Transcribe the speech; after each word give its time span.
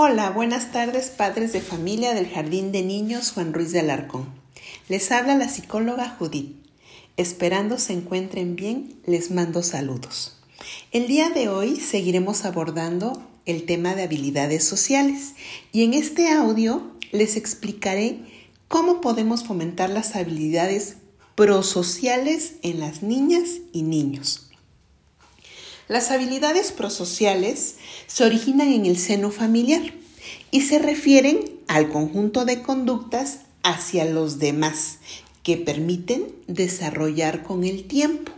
Hola, 0.00 0.30
buenas 0.30 0.70
tardes 0.70 1.08
padres 1.08 1.52
de 1.52 1.60
familia 1.60 2.14
del 2.14 2.28
Jardín 2.28 2.70
de 2.70 2.82
Niños 2.82 3.32
Juan 3.32 3.52
Ruiz 3.52 3.72
de 3.72 3.80
Alarcón. 3.80 4.28
Les 4.88 5.10
habla 5.10 5.34
la 5.34 5.48
psicóloga 5.48 6.14
Judith. 6.16 6.54
Esperando 7.16 7.78
se 7.78 7.94
encuentren 7.94 8.54
bien, 8.54 8.94
les 9.06 9.32
mando 9.32 9.60
saludos. 9.64 10.36
El 10.92 11.08
día 11.08 11.30
de 11.30 11.48
hoy 11.48 11.80
seguiremos 11.80 12.44
abordando 12.44 13.20
el 13.44 13.66
tema 13.66 13.96
de 13.96 14.04
habilidades 14.04 14.62
sociales 14.62 15.34
y 15.72 15.82
en 15.82 15.94
este 15.94 16.30
audio 16.30 16.92
les 17.10 17.34
explicaré 17.34 18.20
cómo 18.68 19.00
podemos 19.00 19.42
fomentar 19.42 19.90
las 19.90 20.14
habilidades 20.14 20.98
prosociales 21.34 22.52
en 22.62 22.78
las 22.78 23.02
niñas 23.02 23.48
y 23.72 23.82
niños. 23.82 24.47
Las 25.88 26.10
habilidades 26.10 26.70
prosociales 26.70 27.76
se 28.06 28.24
originan 28.24 28.68
en 28.68 28.84
el 28.84 28.98
seno 28.98 29.30
familiar 29.30 29.94
y 30.50 30.60
se 30.60 30.78
refieren 30.78 31.40
al 31.66 31.88
conjunto 31.88 32.44
de 32.44 32.62
conductas 32.62 33.40
hacia 33.62 34.04
los 34.04 34.38
demás 34.38 34.98
que 35.42 35.56
permiten 35.56 36.26
desarrollar 36.46 37.42
con 37.42 37.64
el 37.64 37.84
tiempo 37.84 38.32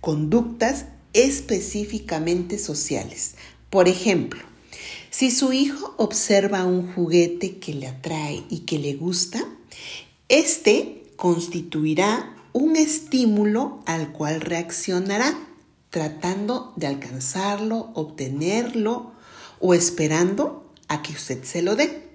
conductas 0.00 0.86
específicamente 1.14 2.58
sociales. 2.58 3.34
Por 3.70 3.88
ejemplo, 3.88 4.40
si 5.10 5.30
su 5.30 5.52
hijo 5.52 5.94
observa 5.96 6.64
un 6.64 6.92
juguete 6.92 7.58
que 7.58 7.74
le 7.74 7.86
atrae 7.86 8.42
y 8.50 8.60
que 8.60 8.78
le 8.78 8.94
gusta, 8.94 9.42
este 10.28 11.04
constituirá 11.16 12.34
un 12.52 12.76
estímulo 12.76 13.80
al 13.86 14.12
cual 14.12 14.40
reaccionará 14.40 15.34
tratando 15.94 16.72
de 16.74 16.88
alcanzarlo, 16.88 17.92
obtenerlo 17.94 19.12
o 19.60 19.74
esperando 19.74 20.68
a 20.88 21.02
que 21.02 21.12
usted 21.12 21.44
se 21.44 21.62
lo 21.62 21.76
dé. 21.76 22.08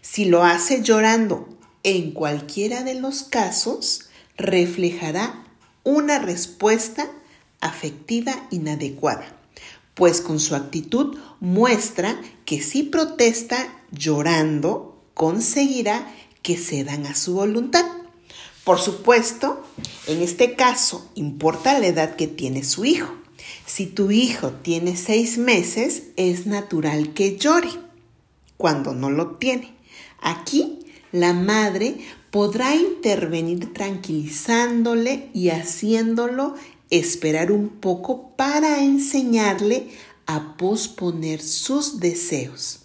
Si 0.00 0.24
lo 0.24 0.42
hace 0.42 0.82
llorando 0.82 1.46
en 1.82 2.12
cualquiera 2.12 2.82
de 2.82 2.94
los 2.94 3.22
casos, 3.22 4.08
reflejará 4.38 5.44
una 5.84 6.18
respuesta 6.18 7.10
afectiva 7.60 8.46
inadecuada, 8.50 9.36
pues 9.92 10.22
con 10.22 10.40
su 10.40 10.54
actitud 10.54 11.18
muestra 11.40 12.18
que 12.46 12.62
si 12.62 12.84
protesta 12.84 13.82
llorando, 13.90 14.98
conseguirá 15.12 16.10
que 16.40 16.56
cedan 16.56 17.04
a 17.04 17.14
su 17.14 17.34
voluntad. 17.34 17.84
Por 18.64 18.78
supuesto, 18.78 19.62
en 20.06 20.22
este 20.22 20.54
caso 20.54 21.10
importa 21.14 21.78
la 21.78 21.86
edad 21.86 22.16
que 22.16 22.26
tiene 22.26 22.62
su 22.62 22.84
hijo. 22.84 23.14
Si 23.66 23.86
tu 23.86 24.10
hijo 24.10 24.50
tiene 24.50 24.96
seis 24.96 25.38
meses, 25.38 26.04
es 26.16 26.46
natural 26.46 27.14
que 27.14 27.36
llore 27.36 27.70
cuando 28.56 28.94
no 28.94 29.10
lo 29.10 29.36
tiene. 29.36 29.74
Aquí 30.20 30.80
la 31.12 31.32
madre 31.32 31.96
podrá 32.30 32.74
intervenir 32.76 33.72
tranquilizándole 33.72 35.30
y 35.32 35.48
haciéndolo 35.48 36.54
esperar 36.90 37.52
un 37.52 37.68
poco 37.68 38.36
para 38.36 38.82
enseñarle 38.82 39.88
a 40.26 40.56
posponer 40.56 41.40
sus 41.40 41.98
deseos. 42.00 42.80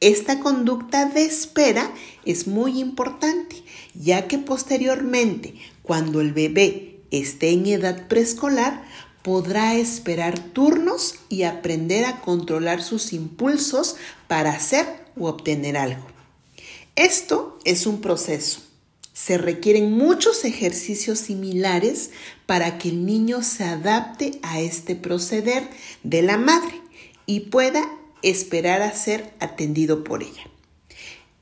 Esta 0.00 0.40
conducta 0.40 1.06
de 1.06 1.24
espera 1.24 1.90
es 2.24 2.46
muy 2.46 2.80
importante, 2.80 3.62
ya 3.94 4.28
que 4.28 4.38
posteriormente, 4.38 5.54
cuando 5.82 6.20
el 6.20 6.32
bebé 6.32 7.00
esté 7.10 7.50
en 7.50 7.66
edad 7.66 8.06
preescolar, 8.08 8.84
podrá 9.22 9.74
esperar 9.74 10.38
turnos 10.38 11.14
y 11.30 11.44
aprender 11.44 12.04
a 12.04 12.20
controlar 12.20 12.82
sus 12.82 13.14
impulsos 13.14 13.96
para 14.28 14.50
hacer 14.50 14.86
o 15.16 15.28
obtener 15.28 15.78
algo. 15.78 16.06
Esto 16.96 17.58
es 17.64 17.86
un 17.86 18.02
proceso. 18.02 18.60
Se 19.14 19.38
requieren 19.38 19.92
muchos 19.92 20.44
ejercicios 20.44 21.20
similares 21.20 22.10
para 22.46 22.78
que 22.78 22.90
el 22.90 23.06
niño 23.06 23.42
se 23.42 23.64
adapte 23.64 24.38
a 24.42 24.60
este 24.60 24.94
proceder 24.94 25.70
de 26.02 26.20
la 26.22 26.36
madre 26.36 26.82
y 27.24 27.40
pueda 27.40 27.88
esperar 28.30 28.82
a 28.82 28.92
ser 28.92 29.34
atendido 29.40 30.04
por 30.04 30.22
ella. 30.22 30.48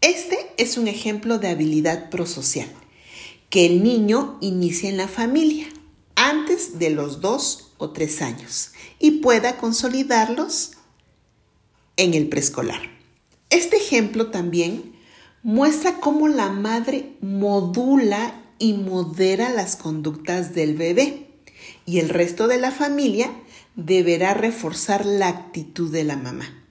Este 0.01 0.39
es 0.57 0.77
un 0.77 0.89
ejemplo 0.89 1.39
de 1.39 1.49
habilidad 1.49 2.11
prosocial, 2.11 2.69
que 3.51 3.67
el 3.67 3.83
niño 3.83 4.39
inicia 4.41 4.89
en 4.89 4.97
la 4.97 5.09
familia 5.09 5.69
antes 6.17 6.79
de 6.79 6.91
los 6.91 7.21
dos 7.21 7.73
o 7.79 7.91
tres 7.91 8.21
años 8.23 8.73
y 8.99 9.23
pueda 9.23 9.59
consolidarlos 9.59 10.73
en 11.97 12.15
el 12.15 12.29
preescolar. 12.29 12.81
Este 13.51 13.77
ejemplo 13.77 14.31
también 14.31 14.95
muestra 15.43 16.01
cómo 16.01 16.29
la 16.29 16.51
madre 16.51 17.13
modula 17.21 18.43
y 18.59 18.73
modera 18.75 19.51
las 19.51 19.77
conductas 19.77 20.55
del 20.55 20.75
bebé 20.75 21.29
y 21.85 21.99
el 21.99 22.09
resto 22.09 22.49
de 22.49 22.59
la 22.59 22.71
familia 22.71 23.31
deberá 23.77 24.35
reforzar 24.35 25.05
la 25.05 25.29
actitud 25.29 25.91
de 25.91 26.05
la 26.05 26.17
mamá. 26.17 26.62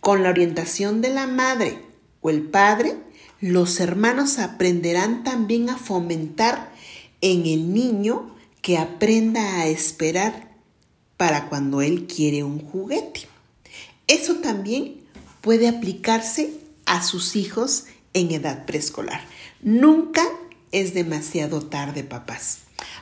Con 0.00 0.22
la 0.22 0.30
orientación 0.30 1.00
de 1.00 1.10
la 1.10 1.26
madre 1.26 1.78
o 2.20 2.30
el 2.30 2.42
padre, 2.42 2.96
los 3.40 3.80
hermanos 3.80 4.38
aprenderán 4.38 5.24
también 5.24 5.70
a 5.70 5.76
fomentar 5.76 6.72
en 7.20 7.46
el 7.46 7.72
niño 7.72 8.34
que 8.62 8.78
aprenda 8.78 9.60
a 9.60 9.66
esperar 9.66 10.50
para 11.16 11.48
cuando 11.48 11.82
él 11.82 12.06
quiere 12.06 12.44
un 12.44 12.58
juguete. 12.60 13.28
Eso 14.06 14.36
también 14.36 15.00
puede 15.40 15.68
aplicarse 15.68 16.50
a 16.86 17.02
sus 17.02 17.36
hijos 17.36 17.84
en 18.12 18.30
edad 18.30 18.64
preescolar. 18.66 19.20
Nunca 19.62 20.22
es 20.74 20.92
demasiado 20.92 21.62
tarde, 21.62 22.02
papás. 22.02 22.58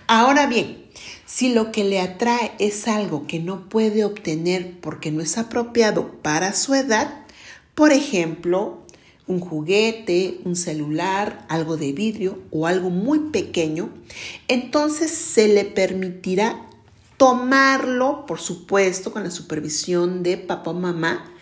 Ahora 0.07 0.47
bien, 0.47 0.85
si 1.25 1.55
lo 1.55 1.73
que 1.73 1.85
le 1.85 2.01
atrae 2.01 2.53
es 2.59 2.87
algo 2.87 3.27
que 3.27 3.39
no 3.39 3.69
puede 3.69 4.05
obtener 4.05 4.79
porque 4.81 5.11
no 5.11 5.23
es 5.23 5.39
apropiado 5.39 6.13
para 6.23 6.53
su 6.53 6.75
edad, 6.75 7.25
por 7.75 7.93
ejemplo, 7.93 8.83
un 9.27 9.41
juguete, 9.41 10.41
un 10.45 10.55
celular, 10.55 11.47
algo 11.49 11.79
de 11.79 11.93
vidrio 11.93 12.39
o 12.51 12.67
algo 12.67 12.91
muy 12.91 13.31
pequeño, 13.31 13.89
entonces 14.49 15.11
se 15.11 15.49
le 15.49 15.65
permitirá 15.65 16.69
tomarlo, 17.17 18.27
por 18.27 18.41
supuesto, 18.41 19.13
con 19.13 19.25
la 19.25 19.31
supervisión 19.31 20.23
de 20.23 20.37
papá 20.37 20.73
o 20.73 20.75
mamá. 20.75 21.33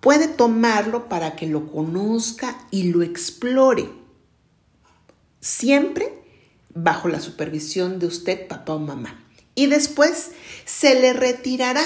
Puede 0.00 0.28
tomarlo 0.28 1.08
para 1.08 1.36
que 1.36 1.46
lo 1.46 1.72
conozca 1.72 2.58
y 2.70 2.90
lo 2.90 3.02
explore. 3.02 4.01
Siempre 5.42 6.14
bajo 6.72 7.08
la 7.08 7.20
supervisión 7.20 7.98
de 7.98 8.06
usted, 8.06 8.46
papá 8.46 8.74
o 8.74 8.78
mamá. 8.78 9.22
Y 9.56 9.66
después 9.66 10.30
se 10.64 10.94
le 10.98 11.12
retirará, 11.12 11.82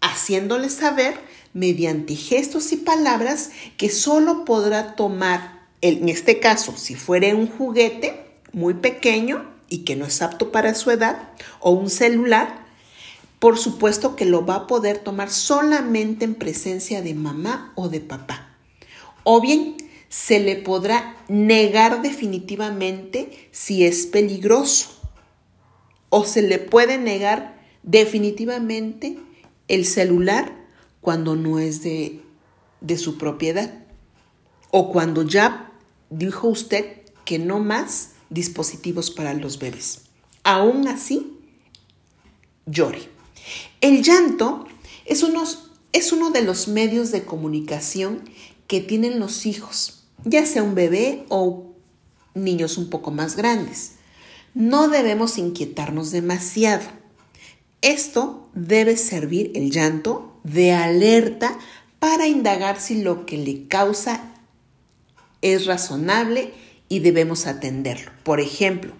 haciéndole 0.00 0.68
saber 0.68 1.14
mediante 1.52 2.16
gestos 2.16 2.72
y 2.72 2.76
palabras 2.76 3.50
que 3.76 3.88
solo 3.88 4.44
podrá 4.44 4.96
tomar, 4.96 5.68
en 5.82 6.08
este 6.08 6.40
caso, 6.40 6.74
si 6.76 6.96
fuera 6.96 7.34
un 7.34 7.46
juguete 7.46 8.26
muy 8.52 8.74
pequeño 8.74 9.48
y 9.68 9.84
que 9.84 9.94
no 9.94 10.04
es 10.04 10.20
apto 10.20 10.50
para 10.50 10.74
su 10.74 10.90
edad, 10.90 11.30
o 11.60 11.70
un 11.70 11.88
celular, 11.88 12.66
por 13.38 13.56
supuesto 13.56 14.16
que 14.16 14.24
lo 14.24 14.44
va 14.44 14.56
a 14.56 14.66
poder 14.66 14.98
tomar 14.98 15.30
solamente 15.30 16.24
en 16.24 16.34
presencia 16.34 17.02
de 17.02 17.14
mamá 17.14 17.72
o 17.76 17.88
de 17.88 18.00
papá. 18.00 18.48
O 19.22 19.40
bien 19.40 19.76
se 20.14 20.38
le 20.38 20.54
podrá 20.54 21.16
negar 21.26 22.00
definitivamente 22.00 23.48
si 23.50 23.84
es 23.84 24.06
peligroso 24.06 24.90
o 26.08 26.24
se 26.24 26.40
le 26.40 26.60
puede 26.60 26.98
negar 26.98 27.60
definitivamente 27.82 29.18
el 29.66 29.84
celular 29.84 30.54
cuando 31.00 31.34
no 31.34 31.58
es 31.58 31.82
de, 31.82 32.22
de 32.80 32.96
su 32.96 33.18
propiedad 33.18 33.84
o 34.70 34.92
cuando 34.92 35.24
ya 35.24 35.72
dijo 36.10 36.46
usted 36.46 37.02
que 37.24 37.40
no 37.40 37.58
más 37.58 38.10
dispositivos 38.30 39.10
para 39.10 39.34
los 39.34 39.58
bebés. 39.58 40.02
Aún 40.44 40.86
así, 40.86 41.40
llore. 42.66 43.00
El 43.80 44.04
llanto 44.04 44.64
es, 45.06 45.26
es 45.92 46.12
uno 46.12 46.30
de 46.30 46.42
los 46.42 46.68
medios 46.68 47.10
de 47.10 47.24
comunicación 47.24 48.22
que 48.68 48.80
tienen 48.80 49.18
los 49.18 49.44
hijos 49.44 50.02
ya 50.24 50.46
sea 50.46 50.62
un 50.62 50.74
bebé 50.74 51.24
o 51.28 51.74
niños 52.34 52.78
un 52.78 52.90
poco 52.90 53.10
más 53.10 53.36
grandes. 53.36 53.92
No 54.54 54.88
debemos 54.88 55.38
inquietarnos 55.38 56.10
demasiado. 56.10 56.84
Esto 57.82 58.48
debe 58.54 58.96
servir 58.96 59.52
el 59.54 59.70
llanto 59.70 60.38
de 60.44 60.72
alerta 60.72 61.58
para 61.98 62.26
indagar 62.26 62.80
si 62.80 63.02
lo 63.02 63.26
que 63.26 63.38
le 63.38 63.66
causa 63.66 64.32
es 65.42 65.66
razonable 65.66 66.52
y 66.88 67.00
debemos 67.00 67.46
atenderlo. 67.46 68.10
Por 68.22 68.40
ejemplo, 68.40 68.92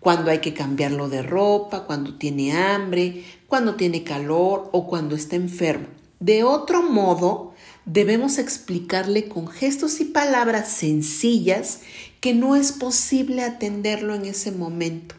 cuando 0.00 0.30
hay 0.30 0.38
que 0.38 0.54
cambiarlo 0.54 1.08
de 1.08 1.22
ropa, 1.22 1.84
cuando 1.84 2.14
tiene 2.14 2.52
hambre, 2.52 3.24
cuando 3.48 3.74
tiene 3.74 4.04
calor 4.04 4.68
o 4.72 4.86
cuando 4.86 5.16
está 5.16 5.36
enfermo. 5.36 5.86
De 6.20 6.44
otro 6.44 6.82
modo, 6.82 7.54
debemos 7.86 8.38
explicarle 8.38 9.28
con 9.28 9.46
gestos 9.46 10.00
y 10.00 10.04
palabras 10.04 10.68
sencillas 10.68 11.80
que 12.20 12.34
no 12.34 12.56
es 12.56 12.72
posible 12.72 13.42
atenderlo 13.42 14.14
en 14.14 14.26
ese 14.26 14.50
momento. 14.50 15.14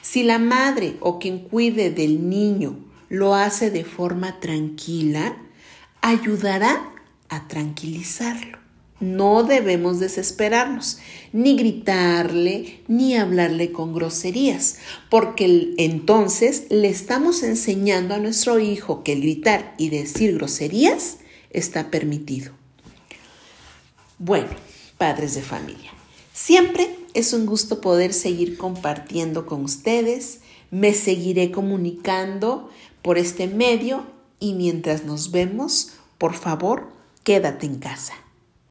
Si 0.00 0.22
la 0.22 0.38
madre 0.38 0.96
o 1.00 1.18
quien 1.18 1.40
cuide 1.40 1.90
del 1.90 2.30
niño 2.30 2.78
lo 3.08 3.34
hace 3.34 3.70
de 3.70 3.84
forma 3.84 4.40
tranquila, 4.40 5.36
ayudará 6.00 6.90
a 7.28 7.48
tranquilizarlo. 7.48 8.58
No 9.00 9.42
debemos 9.42 9.98
desesperarnos, 9.98 10.98
ni 11.32 11.56
gritarle, 11.56 12.80
ni 12.86 13.16
hablarle 13.16 13.72
con 13.72 13.92
groserías, 13.92 14.78
porque 15.10 15.74
entonces 15.78 16.66
le 16.70 16.88
estamos 16.88 17.42
enseñando 17.42 18.14
a 18.14 18.18
nuestro 18.18 18.60
hijo 18.60 19.02
que 19.02 19.12
el 19.12 19.20
gritar 19.20 19.74
y 19.78 19.90
decir 19.90 20.36
groserías 20.36 21.18
está 21.54 21.90
permitido. 21.90 22.52
Bueno, 24.18 24.50
padres 24.98 25.34
de 25.34 25.42
familia, 25.42 25.90
siempre 26.32 26.96
es 27.14 27.32
un 27.32 27.46
gusto 27.46 27.80
poder 27.80 28.12
seguir 28.12 28.58
compartiendo 28.58 29.46
con 29.46 29.64
ustedes. 29.64 30.40
Me 30.70 30.92
seguiré 30.92 31.50
comunicando 31.50 32.70
por 33.00 33.16
este 33.16 33.46
medio 33.46 34.04
y 34.40 34.52
mientras 34.52 35.04
nos 35.04 35.30
vemos, 35.30 35.92
por 36.18 36.34
favor, 36.34 36.88
quédate 37.22 37.66
en 37.66 37.78
casa. 37.78 38.14